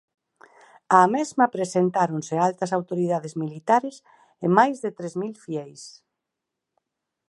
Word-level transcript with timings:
Á 0.97 1.01
mesma 1.15 1.45
presentáronse 1.55 2.35
altas 2.47 2.71
autoridades 2.77 3.33
militares 3.43 3.95
e 4.45 4.47
máis 4.57 4.75
de 4.83 4.89
tres 4.97 5.13
mil 5.21 5.35
fieis. 5.43 5.81